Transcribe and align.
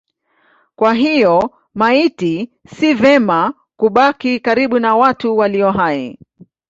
Kwa 0.75 0.93
hiyo 0.93 1.51
maiti 1.73 2.51
si 2.75 2.93
vema 2.93 3.53
kubaki 3.77 4.39
karibu 4.39 4.79
na 4.79 4.95
watu 4.95 5.37
walio 5.37 5.71
hai. 5.71 6.17